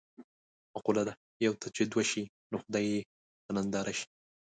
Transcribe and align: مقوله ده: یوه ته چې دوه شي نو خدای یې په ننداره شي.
مقوله 0.73 1.03
ده: 1.07 1.13
یوه 1.45 1.55
ته 1.61 1.67
چې 1.75 1.83
دوه 1.91 2.03
شي 2.11 2.23
نو 2.51 2.55
خدای 2.63 2.85
یې 2.93 3.01
په 3.43 3.51
ننداره 3.55 3.93
شي. 3.99 4.07